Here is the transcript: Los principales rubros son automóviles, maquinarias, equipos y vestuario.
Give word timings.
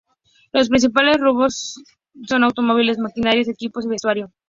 Los 0.51 0.67
principales 0.69 1.19
rubros 1.21 1.79
son 2.27 2.43
automóviles, 2.43 2.97
maquinarias, 2.97 3.47
equipos 3.47 3.85
y 3.85 3.89
vestuario. 3.89 4.31